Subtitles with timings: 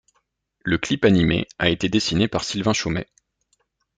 [0.63, 3.05] Le clip animé a été dessiné par Sylvain Chomet.